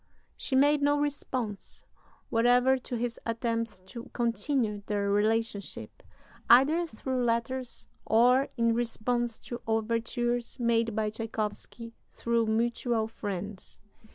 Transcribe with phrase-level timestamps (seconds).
[0.35, 1.85] She made no response
[2.31, 6.01] whatever to his attempts to continue their relationship,
[6.49, 13.79] either through letters or in response to overtures made by Tschaikowsky through mutual friends.